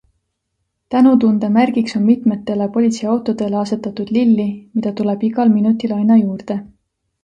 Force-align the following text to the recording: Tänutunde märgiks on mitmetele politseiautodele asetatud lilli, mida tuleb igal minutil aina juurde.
Tänutunde 0.95 1.49
märgiks 1.57 1.97
on 1.99 2.03
mitmetele 2.07 2.69
politseiautodele 2.79 3.63
asetatud 3.63 4.13
lilli, 4.19 4.51
mida 4.79 4.99
tuleb 5.03 5.31
igal 5.33 5.57
minutil 5.57 5.99
aina 6.03 6.23
juurde. 6.27 6.63